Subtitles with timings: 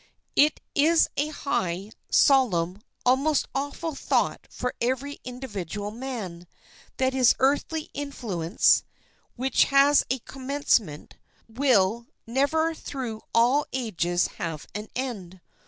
[0.35, 6.47] It is a high, solemn, almost awful thought for every individual man,
[6.97, 8.81] that his earthly influence,
[9.35, 11.17] which has a commencement,
[11.47, 15.39] will never through all ages have an end!